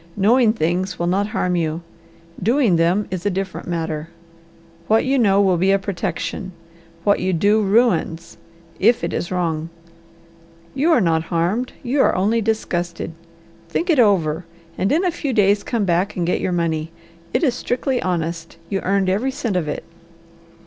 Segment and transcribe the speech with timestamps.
[0.17, 1.83] Knowing things will not harm you.
[2.41, 4.09] Doing them is a different matter.
[4.87, 6.53] What you know will be a protection.
[7.03, 8.35] What you do ruins
[8.79, 9.69] if it is wrong.
[10.73, 13.11] You are not harmed, you are only disgusted.
[13.69, 14.43] Think it over,
[14.75, 16.89] and in a few days come back and get your money.
[17.31, 18.57] It is strictly honest.
[18.71, 19.83] You earned every cent of it."